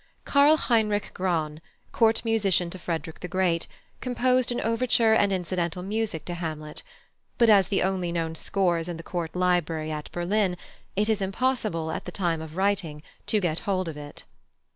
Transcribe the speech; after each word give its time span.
+Karl 0.25 0.57
Heinrich 0.57 1.11
Graun+, 1.13 1.61
Court 1.91 2.25
musician 2.25 2.71
to 2.71 2.79
Frederick 2.79 3.19
the 3.19 3.27
Great, 3.27 3.67
composed 3.99 4.51
an 4.51 4.59
overture 4.61 5.13
and 5.13 5.31
incidental 5.31 5.83
music 5.83 6.25
to 6.25 6.33
Hamlet; 6.33 6.81
but 7.37 7.51
as 7.51 7.67
the 7.67 7.83
only 7.83 8.11
known 8.11 8.33
score 8.33 8.79
is 8.79 8.87
in 8.87 8.97
the 8.97 9.03
Court 9.03 9.35
Library 9.35 9.91
at 9.91 10.11
Berlin, 10.11 10.57
it 10.95 11.07
is 11.07 11.21
impossible, 11.21 11.91
at 11.91 12.05
the 12.05 12.11
time 12.11 12.41
of 12.41 12.57
writing, 12.57 13.03
to 13.27 13.39
get 13.39 13.59
hold 13.59 13.87
of 13.87 13.95
it. 13.95 14.23